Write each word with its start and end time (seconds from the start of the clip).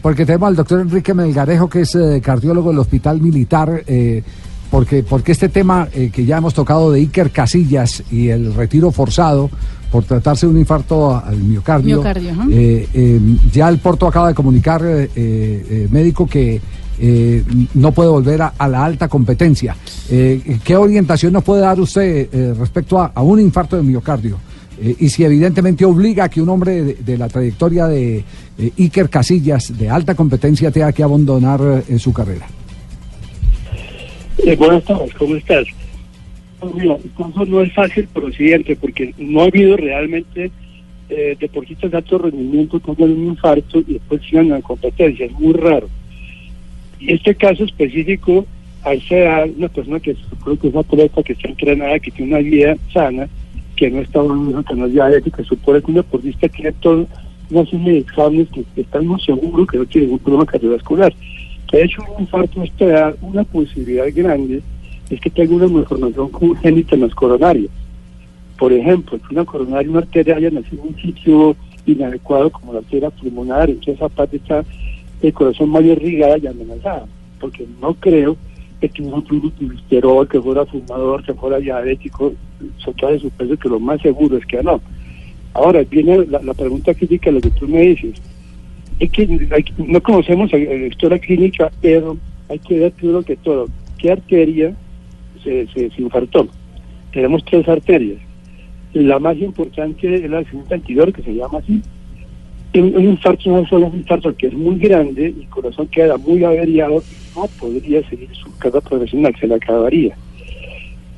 porque 0.00 0.26
tenemos 0.26 0.48
al 0.48 0.56
doctor 0.56 0.80
Enrique 0.80 1.14
Melgarejo, 1.14 1.68
que 1.68 1.82
es 1.82 1.94
eh, 1.94 2.20
cardiólogo 2.22 2.70
del 2.70 2.78
Hospital 2.78 3.20
Militar, 3.20 3.82
eh, 3.86 4.22
porque, 4.70 5.02
porque 5.02 5.32
este 5.32 5.48
tema 5.48 5.88
eh, 5.92 6.10
que 6.12 6.24
ya 6.24 6.38
hemos 6.38 6.54
tocado 6.54 6.90
de 6.90 7.00
Iker 7.00 7.30
Casillas 7.30 8.02
y 8.10 8.28
el 8.28 8.54
retiro 8.54 8.90
forzado 8.90 9.50
por 9.90 10.04
tratarse 10.04 10.46
de 10.46 10.52
un 10.52 10.58
infarto 10.58 11.14
al 11.14 11.36
miocardio, 11.36 12.02
ya 13.52 13.68
el 13.68 13.78
Porto 13.78 14.06
acaba 14.06 14.28
de 14.28 14.34
comunicar, 14.34 14.82
médico, 14.82 16.26
que 16.26 16.62
no 17.74 17.92
puede 17.92 18.08
volver 18.08 18.40
a, 18.40 18.68
la 18.68 18.86
alta 18.86 19.08
competencia. 19.08 19.76
¿Qué 20.08 20.76
orientación 20.76 21.34
nos 21.34 21.44
puede 21.44 21.60
dar 21.60 21.78
usted 21.78 22.56
respecto 22.58 22.98
a 22.98 23.20
un 23.20 23.38
infarto 23.38 23.76
de 23.76 23.82
miocardio? 23.82 24.38
Eh, 24.80 24.96
y 24.98 25.08
si 25.08 25.24
evidentemente 25.24 25.84
obliga 25.84 26.24
a 26.24 26.28
que 26.28 26.40
un 26.40 26.48
hombre 26.48 26.82
de, 26.82 27.18
la 27.18 27.28
trayectoria 27.28 27.86
de 27.86 28.24
eh, 28.58 28.72
Iker 28.78 29.10
Casillas, 29.10 29.76
de 29.76 29.88
alta 29.88 30.14
competencia, 30.14 30.70
tenga 30.70 30.92
que 30.92 31.02
abandonar 31.02 31.60
eh, 31.88 31.98
su 31.98 32.12
carrera. 32.12 32.46
buenas 34.56 34.84
tardes, 34.84 35.12
¿cómo 35.14 35.36
estás? 35.36 35.66
Mira, 36.74 36.96
no 37.48 37.60
es 37.60 37.72
fácil, 37.72 38.08
pero 38.14 38.28
porque 38.80 39.12
no 39.18 39.42
ha 39.42 39.44
habido 39.46 39.76
realmente 39.76 40.50
deportistas 41.40 41.90
de 41.90 41.96
alto 41.98 42.16
rendimiento 42.16 42.80
que 42.80 43.02
un 43.02 43.26
infarto 43.26 43.80
y 43.80 43.94
después 43.94 44.22
sigan 44.22 44.50
en 44.52 44.62
competencia, 44.62 45.26
es 45.26 45.32
muy 45.32 45.52
raro. 45.52 45.88
Y 46.98 47.12
este 47.12 47.34
caso 47.34 47.64
específico, 47.64 48.46
a 48.82 48.94
esa 48.94 49.16
edad, 49.16 49.48
una 49.58 49.68
persona 49.68 50.00
que 50.00 50.16
creo 50.42 50.58
que 50.58 50.68
es 50.68 51.24
que 51.24 51.32
está 51.34 51.48
entrenada, 51.48 51.98
que 51.98 52.12
tiene 52.12 52.32
una 52.32 52.42
vida 52.42 52.76
sana, 52.94 53.28
que 53.76 53.90
no 53.90 54.00
está 54.00 54.20
en 54.20 54.64
que 54.64 54.74
no 54.74 54.86
es 54.86 54.92
diabética, 54.92 55.44
supone 55.44 55.80
que 55.80 55.90
un 55.90 55.96
deportista 55.96 56.48
toda 56.80 57.06
una 57.50 57.66
serie 57.66 57.92
de 57.92 57.98
exámenes 57.98 58.48
que, 58.48 58.80
están 58.80 59.06
muy 59.06 59.20
seguros 59.20 59.66
que 59.68 59.78
no 59.78 59.84
tiene 59.86 60.06
ningún 60.06 60.20
problema 60.20 60.46
cardiovascular. 60.46 61.12
Que 61.68 61.78
ha 61.78 61.84
hecho 61.84 62.02
un 62.16 62.22
infarto 62.22 62.62
esta 62.62 62.84
edad, 62.84 63.16
una 63.20 63.44
posibilidad 63.44 64.06
grande 64.14 64.62
es 65.10 65.20
que 65.20 65.30
tenga 65.30 65.54
una 65.54 65.68
malformación 65.68 66.28
congénita 66.30 66.94
en 66.94 67.02
las 67.02 67.14
coronarias. 67.14 67.70
Por 68.58 68.72
ejemplo, 68.72 69.18
que 69.18 69.34
una 69.34 69.44
coronaria, 69.44 69.90
una 69.90 70.00
arteria 70.00 70.36
haya 70.36 70.50
nacido 70.50 70.82
en 70.82 70.88
un 70.88 71.00
sitio 71.00 71.56
inadecuado 71.84 72.50
como 72.50 72.72
la 72.72 72.78
arteria 72.78 73.10
pulmonar, 73.10 73.68
entonces 73.68 73.96
esa 73.96 74.08
parte 74.08 74.36
está 74.36 74.64
el 75.20 75.32
corazón 75.32 75.70
más 75.70 75.84
irrigada 75.84 76.38
y 76.38 76.46
amenazada, 76.46 77.06
porque 77.40 77.66
no 77.80 77.94
creo 77.94 78.36
que 78.80 78.88
tuvo 78.88 79.16
un 79.16 79.22
colesterol, 79.22 80.28
que 80.28 80.40
fuera 80.40 80.66
fumador, 80.66 81.24
que 81.24 81.34
fuera 81.34 81.58
diabético, 81.58 82.32
de 82.62 83.18
su 83.18 83.30
peso, 83.30 83.56
que 83.58 83.68
lo 83.68 83.80
más 83.80 84.00
seguro 84.00 84.36
es 84.36 84.46
que 84.46 84.62
no. 84.62 84.80
Ahora, 85.54 85.82
viene 85.82 86.24
la, 86.26 86.54
pregunta 86.54 86.94
crítica, 86.94 87.30
lo 87.30 87.40
que 87.40 87.50
tú 87.50 87.68
me 87.68 87.82
dices. 87.82 88.20
Es 88.98 89.10
que 89.10 89.26
no 89.76 90.02
conocemos 90.02 90.52
la, 90.52 90.58
historia 90.58 91.18
clínica, 91.18 91.70
pero 91.80 92.16
hay 92.48 92.58
que 92.58 92.78
ver 92.78 92.92
primero 92.92 93.22
que 93.22 93.36
todo. 93.36 93.66
¿Qué 93.98 94.12
arteria 94.12 94.74
se, 95.42 95.66
se, 95.68 95.90
infartó? 95.98 96.48
Tenemos 97.12 97.44
tres 97.44 97.68
arterias. 97.68 98.18
La 98.94 99.18
más 99.18 99.36
importante 99.38 100.14
es 100.14 100.30
la 100.30 100.44
segunda 100.44 100.76
anterior, 100.76 101.12
que 101.12 101.22
se 101.22 101.34
llama 101.34 101.58
así, 101.58 101.82
un, 102.80 103.04
infarto 103.04 103.50
no 103.50 103.66
solo 103.66 103.86
un 103.86 103.98
infarto 103.98 104.34
que 104.34 104.46
es 104.46 104.54
muy 104.54 104.78
grande 104.78 105.34
y 105.36 105.42
el 105.42 105.48
corazón 105.48 105.86
queda 105.88 106.16
muy 106.16 106.42
averiado 106.44 107.02
no 107.36 107.46
podría 107.58 108.06
seguir 108.08 108.30
su 108.34 108.56
carga 108.58 108.80
profesional, 108.80 109.34
se 109.38 109.46
le 109.46 109.54
acabaría. 109.54 110.16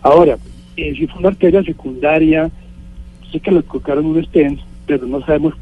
Ahora, 0.02 0.38
eh, 0.76 0.94
si 0.96 1.06
fue 1.06 1.20
una 1.20 1.28
arteria 1.28 1.62
secundaria, 1.62 2.50
sé 3.30 3.40
que 3.40 3.50
le 3.50 3.62
colocaron 3.62 4.06
un 4.06 4.24
stent, 4.24 4.60
pero 4.86 5.06
no 5.06 5.20
sabemos 5.24 5.54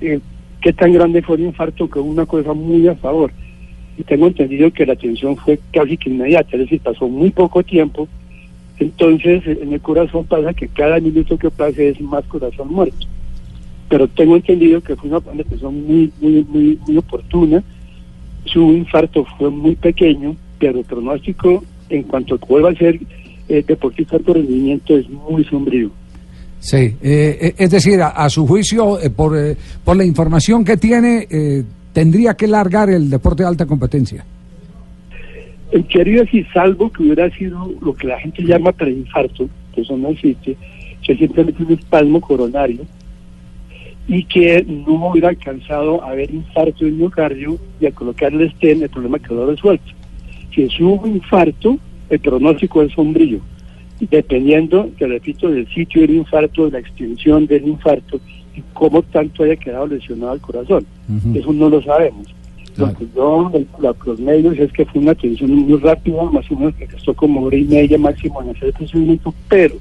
eh, 0.00 0.20
qué 0.60 0.72
tan 0.72 0.92
grande 0.92 1.22
fue 1.22 1.36
el 1.36 1.44
infarto, 1.44 1.88
que 1.88 1.98
una 1.98 2.26
cosa 2.26 2.52
muy 2.52 2.86
a 2.88 2.94
favor. 2.94 3.32
Y 3.98 4.04
tengo 4.04 4.26
entendido 4.26 4.70
que 4.70 4.86
la 4.86 4.94
atención 4.94 5.36
fue 5.36 5.60
casi 5.72 5.96
que 5.96 6.10
inmediata, 6.10 6.50
es 6.52 6.60
decir, 6.60 6.80
pasó 6.80 7.08
muy 7.08 7.30
poco 7.30 7.62
tiempo. 7.62 8.08
Entonces, 8.78 9.46
en 9.46 9.72
el 9.72 9.80
corazón 9.80 10.24
pasa 10.24 10.54
que 10.54 10.68
cada 10.68 10.98
minuto 10.98 11.38
que 11.38 11.50
pase 11.50 11.90
es 11.90 12.00
más 12.00 12.24
corazón 12.24 12.72
muerto 12.72 13.06
pero 13.92 14.08
tengo 14.08 14.36
entendido 14.36 14.80
que 14.80 14.96
fue 14.96 15.10
una 15.10 15.20
persona 15.20 15.68
muy, 15.68 16.10
muy, 16.18 16.46
muy, 16.48 16.78
muy 16.86 16.96
oportuna. 16.96 17.62
Su 18.46 18.72
infarto 18.72 19.26
fue 19.36 19.50
muy 19.50 19.76
pequeño, 19.76 20.34
pero 20.58 20.78
el 20.78 20.86
pronóstico 20.86 21.62
en 21.90 22.04
cuanto 22.04 22.38
vuelva 22.38 22.70
a 22.70 22.74
ser 22.74 22.98
eh, 23.48 23.64
deportista 23.66 24.18
de 24.18 24.32
rendimiento 24.32 24.96
es 24.96 25.08
muy 25.08 25.44
sombrío. 25.44 25.90
Sí, 26.60 26.76
eh, 26.76 26.94
eh, 27.02 27.54
es 27.58 27.70
decir, 27.70 28.00
a, 28.00 28.28
su 28.28 28.46
juicio, 28.46 28.98
por, 29.16 29.36
por 29.84 29.96
la 29.96 30.04
información 30.04 30.64
que 30.64 30.76
tiene, 30.76 31.26
tendría 31.92 32.34
que 32.34 32.46
largar 32.46 32.88
el 32.88 33.10
deporte 33.10 33.42
de 33.42 33.48
alta 33.48 33.66
competencia. 33.66 34.24
Quería 35.88 36.20
decir, 36.20 36.46
salvo 36.52 36.92
que 36.92 37.02
hubiera 37.02 37.28
sido 37.30 37.72
lo 37.80 37.94
que 37.94 38.06
la 38.06 38.20
gente 38.20 38.42
llama 38.44 38.70
preinfarto, 38.72 39.48
que 39.74 39.80
eso 39.80 39.96
no 39.96 40.10
existe, 40.10 40.56
que 41.02 41.16
simplemente 41.16 41.64
un 41.64 41.72
espasmo 41.72 42.20
coronario, 42.20 42.86
y 44.06 44.24
que 44.24 44.64
no 44.64 45.10
hubiera 45.10 45.30
alcanzado 45.30 46.04
a 46.04 46.12
ver 46.14 46.32
infarto 46.32 46.84
del 46.84 46.94
miocardio 46.94 47.58
y 47.80 47.86
a 47.86 47.92
colocarle 47.92 48.50
stent 48.50 48.82
el 48.82 48.88
problema 48.88 49.18
quedó 49.18 49.46
resuelto. 49.46 49.92
Si 50.54 50.62
es 50.62 50.80
un 50.80 51.14
infarto, 51.14 51.78
el 52.14 52.20
pronóstico 52.20 52.82
es 52.82 52.92
sombrío, 52.92 53.40
dependiendo, 54.00 54.88
te 54.98 55.06
repito, 55.06 55.48
del 55.50 55.66
sitio 55.68 56.02
del 56.02 56.16
infarto, 56.16 56.66
de 56.66 56.72
la 56.72 56.78
extensión 56.80 57.46
del 57.46 57.66
infarto 57.66 58.20
y 58.54 58.62
cómo 58.72 59.02
tanto 59.02 59.44
haya 59.44 59.56
quedado 59.56 59.86
lesionado 59.86 60.34
el 60.34 60.40
corazón. 60.40 60.86
Eso 61.34 61.52
no 61.52 61.68
lo 61.68 61.82
sabemos. 61.82 62.26
Lo 62.76 62.92
que 62.94 63.06
yo, 63.14 63.50
los 64.06 64.20
medios 64.20 64.58
es 64.58 64.72
que 64.72 64.86
fue 64.86 65.02
una 65.02 65.12
atención 65.12 65.50
muy 65.50 65.78
rápida, 65.78 66.22
más 66.24 66.50
o 66.50 66.56
menos 66.56 66.74
que 66.74 66.86
costó 66.86 67.14
como 67.14 67.42
hora 67.42 67.56
y 67.56 67.64
media 67.64 67.98
máximo 67.98 68.42
en 68.42 68.50
hacer 68.50 68.68
el 68.68 68.72
procedimiento, 68.72 69.34
pero 69.48 69.74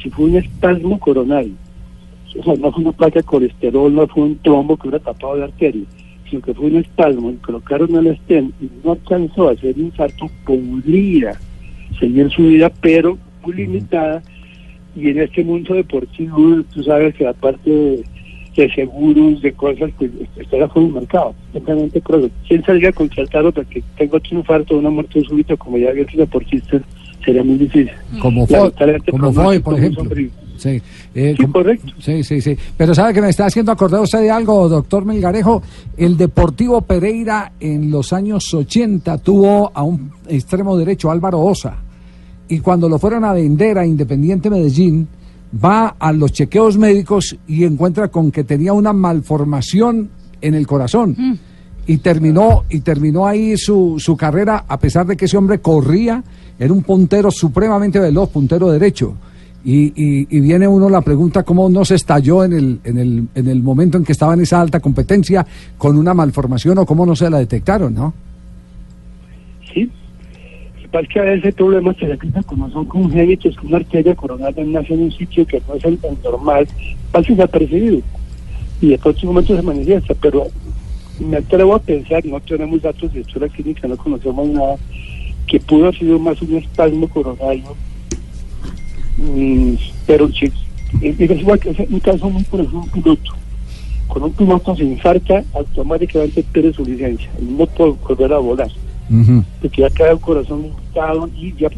si 0.00 0.10
fue 0.10 0.26
un 0.26 0.36
espasmo 0.36 0.98
coronario 1.00 1.54
o 2.38 2.42
sea, 2.42 2.54
no 2.56 2.72
fue 2.72 2.82
una 2.82 2.92
placa 2.92 3.20
de 3.20 3.24
colesterol, 3.24 3.94
no 3.94 4.06
fue 4.06 4.24
un 4.24 4.36
trombo 4.38 4.76
que 4.76 4.88
hubiera 4.88 5.04
tapado 5.04 5.36
la 5.36 5.46
arteria, 5.46 5.84
sino 6.28 6.42
que 6.42 6.54
fue 6.54 6.66
un 6.66 6.76
espasmo 6.76 7.30
y 7.30 7.36
colocaron 7.36 7.94
el 7.94 8.16
stent 8.18 8.54
y 8.60 8.68
no 8.84 8.92
alcanzó 8.92 9.48
a 9.48 9.52
hacer 9.52 9.76
infarto, 9.78 10.28
podría 10.44 11.38
seguir 11.98 12.30
su 12.30 12.42
vida, 12.42 12.70
pero 12.80 13.18
muy 13.44 13.54
limitada. 13.54 14.22
Y 14.94 15.10
en 15.10 15.20
este 15.20 15.44
mundo 15.44 15.74
deportivo, 15.74 16.62
tú 16.72 16.82
sabes 16.82 17.14
que 17.14 17.26
aparte 17.26 17.70
de, 17.70 18.04
de 18.56 18.74
seguros, 18.74 19.42
de 19.42 19.52
cosas, 19.52 19.90
pues 19.98 20.10
está 20.36 20.68
fuera 20.68 20.86
del 20.86 20.92
mercado. 20.92 21.34
Simplemente 21.52 22.00
creo 22.00 22.22
que 22.22 22.30
quien 22.48 22.64
salga 22.64 22.88
a 22.88 22.92
contratar 22.92 23.44
otra 23.44 23.64
que 23.64 23.82
tengo 23.98 24.16
otro 24.16 24.38
infarto, 24.38 24.78
una 24.78 24.90
muerte 24.90 25.22
súbita, 25.22 25.56
como 25.56 25.76
ya 25.76 25.90
había 25.90 26.06
sido 26.06 26.24
deportista, 26.24 26.80
sería 27.24 27.44
muy 27.44 27.56
difícil. 27.56 27.90
Como 28.20 28.46
fue, 28.46 28.72
como 29.10 29.32
fue, 29.32 29.60
por 29.60 29.78
ejemplo. 29.78 30.04
Sí, 30.56 30.80
eh, 31.14 31.36
correcto. 31.52 31.92
Sí, 31.98 32.24
sí, 32.24 32.40
sí. 32.40 32.56
Pero 32.76 32.94
sabe 32.94 33.12
que 33.12 33.20
me 33.20 33.28
está 33.28 33.46
haciendo 33.46 33.72
acordar 33.72 34.00
usted 34.00 34.20
de 34.20 34.30
algo, 34.30 34.68
doctor 34.68 35.04
Melgarejo. 35.04 35.62
El 35.96 36.16
Deportivo 36.16 36.80
Pereira 36.80 37.52
en 37.60 37.90
los 37.90 38.14
años 38.14 38.52
80 38.54 39.18
tuvo 39.18 39.70
a 39.74 39.82
un 39.82 40.10
extremo 40.28 40.76
derecho, 40.76 41.10
Álvaro 41.10 41.40
Osa. 41.40 41.76
Y 42.48 42.60
cuando 42.60 42.88
lo 42.88 42.98
fueron 42.98 43.24
a 43.24 43.32
vender 43.32 43.78
a 43.78 43.86
Independiente 43.86 44.50
Medellín, 44.50 45.08
va 45.64 45.96
a 45.98 46.12
los 46.12 46.32
chequeos 46.32 46.78
médicos 46.78 47.36
y 47.46 47.64
encuentra 47.64 48.08
con 48.08 48.30
que 48.30 48.44
tenía 48.44 48.72
una 48.72 48.92
malformación 48.92 50.10
en 50.40 50.54
el 50.54 50.66
corazón. 50.66 51.14
Mm. 51.16 51.34
Y 51.88 51.98
terminó, 51.98 52.64
y 52.68 52.80
terminó 52.80 53.26
ahí 53.26 53.56
su, 53.56 53.96
su 53.98 54.16
carrera, 54.16 54.64
a 54.66 54.78
pesar 54.78 55.06
de 55.06 55.16
que 55.16 55.26
ese 55.26 55.36
hombre 55.36 55.60
corría, 55.60 56.22
era 56.58 56.72
un 56.72 56.82
puntero 56.82 57.30
supremamente 57.30 58.00
veloz, 58.00 58.30
puntero 58.30 58.70
derecho 58.70 59.14
y, 59.68 60.26
y, 60.30 60.40
viene 60.40 60.68
uno 60.68 60.88
la 60.88 61.00
pregunta 61.00 61.42
cómo 61.42 61.68
no 61.68 61.84
se 61.84 61.96
estalló 61.96 62.44
en 62.44 62.52
el, 62.52 62.80
en, 62.84 62.98
el, 62.98 63.28
en 63.34 63.48
el 63.48 63.64
momento 63.64 63.98
en 63.98 64.04
que 64.04 64.12
estaba 64.12 64.34
en 64.34 64.42
esa 64.42 64.60
alta 64.60 64.78
competencia 64.78 65.44
con 65.76 65.98
una 65.98 66.14
malformación 66.14 66.78
o 66.78 66.86
cómo 66.86 67.04
no 67.04 67.16
se 67.16 67.28
la 67.28 67.38
detectaron, 67.38 67.92
¿no? 67.92 68.14
Sí. 69.74 69.90
Es 70.92 71.08
que 71.08 71.20
a 71.20 71.22
veces 71.22 71.54
problemas 71.54 71.96
se 71.96 72.06
detectan 72.06 72.42
como 72.44 72.70
son 72.70 72.84
congénitos, 72.86 73.56
que 73.56 73.66
una 73.66 73.78
arteria 73.78 74.14
coronal 74.14 74.54
nace 74.72 74.94
en 74.94 75.02
un 75.04 75.12
sitio 75.12 75.46
que 75.46 75.60
no 75.68 75.74
es 75.74 75.84
el, 75.84 75.98
normal, 76.22 76.66
pasa 77.12 77.28
desapercibido. 77.28 78.00
Y 78.80 78.88
de 78.88 78.98
próximo 78.98 79.32
momento 79.32 79.56
se 79.56 79.62
manifiesta, 79.62 80.14
pero 80.20 80.46
me 81.18 81.38
atrevo 81.38 81.74
a 81.74 81.78
pensar, 81.78 82.24
no 82.26 82.40
tenemos 82.40 82.82
datos 82.82 83.12
de 83.12 83.20
historia 83.20 83.48
clínica, 83.48 83.88
no 83.88 83.96
conocemos 83.96 84.48
nada, 84.48 84.76
que 85.46 85.60
pudo 85.60 85.86
haber 85.86 85.98
sido 85.98 86.18
más 86.18 86.40
un 86.42 86.56
espasmo 86.56 87.08
coronario 87.08 87.74
Mm, 89.18 89.74
pero 90.06 90.30
si, 90.30 90.46
es, 91.00 91.20
igual 91.20 91.58
que 91.58 91.70
un 91.88 92.00
caso 92.00 92.28
muy 92.28 92.42
por 92.44 92.60
ejemplo 92.60 92.80
un 92.80 92.90
piloto. 92.90 93.32
Cuando 94.08 94.26
un 94.26 94.32
piloto 94.34 94.76
se 94.76 94.84
infarta, 94.84 95.42
automáticamente 95.54 96.42
pierde 96.42 96.72
su 96.72 96.84
licencia 96.84 97.28
y 97.40 97.44
no 97.44 97.66
puede 97.66 97.92
volver 98.06 98.32
a 98.32 98.38
volar. 98.38 98.70
Porque 99.60 99.82
ya 99.82 99.90
queda 99.90 100.10
el 100.12 100.20
corazón 100.20 100.62
limitado 100.62 101.28
y 101.36 101.54
ya 101.56 101.68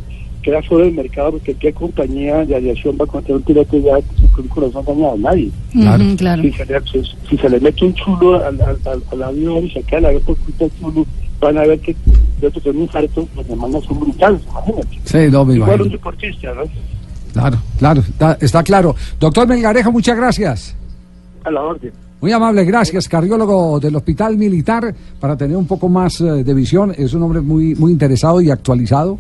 queda 0.43 0.63
fuera 0.63 0.85
del 0.87 0.95
mercado 0.95 1.33
porque 1.33 1.55
qué 1.55 1.73
compañía 1.73 2.45
de 2.47 2.57
aviación 2.57 2.97
va 2.99 3.05
a 3.05 3.09
contratar 3.09 3.37
un 3.37 3.43
piloto 3.43 3.77
ya 3.79 3.93
con 4.33 4.43
un 4.45 4.49
corazón 4.49 4.85
dañado, 4.87 5.17
nadie. 5.19 5.51
Claro. 5.73 6.05
Claro. 6.17 6.43
Si 6.43 6.53
se, 6.53 6.65
le, 6.67 6.81
si- 6.81 7.13
si 7.29 7.37
se 7.37 7.49
le 7.51 7.61
mete 7.61 7.85
un 7.85 7.95
chulo 7.95 8.37
al, 8.37 8.61
al, 8.61 8.79
al- 8.87 9.03
al 9.13 9.23
avión 9.23 9.65
y 9.67 9.71
se 9.71 9.83
queda 9.83 10.01
la 10.13 10.13
por 10.21 10.37
culpa 10.39 10.65
del 10.65 10.71
chulo, 10.81 11.07
van 11.41 11.59
a 11.59 11.63
ver 11.63 11.79
que 11.81 11.95
de 12.41 12.47
otro 12.47 12.71
un 12.71 12.83
infarto, 12.83 13.29
las 13.37 13.47
demandas 13.49 13.85
son 13.85 14.01
brutales, 14.01 14.41
imagínate. 14.49 14.99
Sí, 15.05 15.19
no 15.31 15.45
me 15.45 15.55
Igual 15.55 15.71
un 15.71 15.75
imagino. 15.77 15.85
deportista, 15.97 16.55
¿no? 16.55 16.63
Claro, 17.33 17.59
claro, 17.79 18.01
está, 18.01 18.39
está 18.41 18.63
claro. 18.63 18.95
Doctor 19.21 19.47
Melgarejo, 19.47 19.93
muchas 19.93 20.17
gracias. 20.17 20.75
A 21.45 21.51
la 21.51 21.63
orden. 21.63 21.93
Muy 22.21 22.33
amable, 22.33 22.65
gracias, 22.65 23.09
cardiólogo 23.09 23.79
del 23.79 23.95
Hospital 23.95 24.37
Militar, 24.37 24.93
para 25.21 25.37
tener 25.37 25.57
un 25.57 25.69
poco 25.69 25.89
más 25.89 26.21
eh, 26.21 26.43
de 26.43 26.53
visión. 26.53 26.93
Es 26.97 27.15
un 27.15 27.23
hombre 27.23 27.41
muy, 27.41 27.77
muy 27.77 27.93
interesado 27.93 28.41
y 28.41 28.51
actualizado. 28.51 29.19